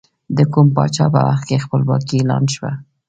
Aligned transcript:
د 0.37 0.39
کوم 0.53 0.67
پاچا 0.75 1.05
په 1.13 1.19
وخت 1.27 1.43
کې 1.49 1.63
خپلواکي 1.63 2.15
اعلان 2.17 2.43
شوه؟ 2.53 2.71